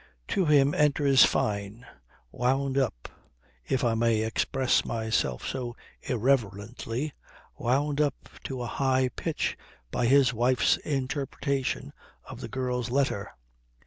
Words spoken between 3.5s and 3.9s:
if